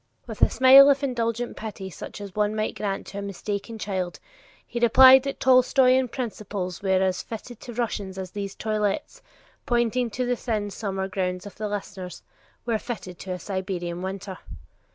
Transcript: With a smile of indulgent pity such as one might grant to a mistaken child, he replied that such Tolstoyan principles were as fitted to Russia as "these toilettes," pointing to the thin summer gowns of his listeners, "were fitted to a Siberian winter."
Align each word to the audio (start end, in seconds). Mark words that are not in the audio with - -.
With 0.25 0.41
a 0.41 0.49
smile 0.49 0.89
of 0.89 1.03
indulgent 1.03 1.55
pity 1.55 1.91
such 1.91 2.21
as 2.21 2.33
one 2.33 2.55
might 2.55 2.73
grant 2.75 3.05
to 3.05 3.19
a 3.19 3.21
mistaken 3.21 3.77
child, 3.77 4.19
he 4.65 4.79
replied 4.79 5.21
that 5.21 5.35
such 5.35 5.39
Tolstoyan 5.45 6.07
principles 6.07 6.81
were 6.81 7.03
as 7.03 7.21
fitted 7.21 7.59
to 7.59 7.73
Russia 7.73 8.05
as 8.17 8.31
"these 8.31 8.55
toilettes," 8.55 9.21
pointing 9.67 10.09
to 10.09 10.25
the 10.25 10.35
thin 10.35 10.71
summer 10.71 11.07
gowns 11.07 11.45
of 11.45 11.53
his 11.55 11.61
listeners, 11.69 12.23
"were 12.65 12.79
fitted 12.79 13.19
to 13.19 13.33
a 13.33 13.37
Siberian 13.37 14.01
winter." 14.01 14.39